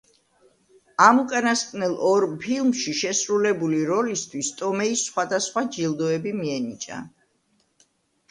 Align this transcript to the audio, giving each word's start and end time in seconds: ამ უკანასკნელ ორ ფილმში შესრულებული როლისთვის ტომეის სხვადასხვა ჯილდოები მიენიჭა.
ამ 1.07 1.19
უკანასკნელ 1.23 1.91
ორ 2.11 2.25
ფილმში 2.45 2.93
შესრულებული 3.01 3.83
როლისთვის 3.91 4.49
ტომეის 4.61 5.03
სხვადასხვა 5.11 5.63
ჯილდოები 5.77 6.31
მიენიჭა. 6.39 7.01